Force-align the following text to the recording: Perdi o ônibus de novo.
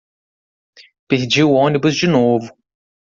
Perdi 1.07 1.43
o 1.43 1.51
ônibus 1.51 1.93
de 1.95 2.07
novo. 2.07 2.47